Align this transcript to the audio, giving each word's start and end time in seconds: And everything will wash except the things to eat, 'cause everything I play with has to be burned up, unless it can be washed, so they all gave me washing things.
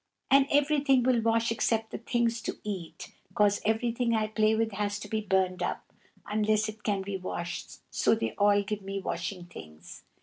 And 0.31 0.47
everything 0.49 1.03
will 1.03 1.21
wash 1.21 1.51
except 1.51 1.91
the 1.91 1.99
things 1.99 2.41
to 2.41 2.57
eat, 2.63 3.13
'cause 3.35 3.61
everything 3.63 4.15
I 4.15 4.25
play 4.25 4.55
with 4.55 4.71
has 4.71 4.97
to 5.01 5.07
be 5.07 5.21
burned 5.21 5.61
up, 5.61 5.93
unless 6.25 6.67
it 6.67 6.81
can 6.81 7.03
be 7.03 7.17
washed, 7.17 7.81
so 7.93 8.15
they 8.15 8.31
all 8.31 8.63
gave 8.63 8.81
me 8.81 8.99
washing 8.99 9.45
things. 9.45 10.01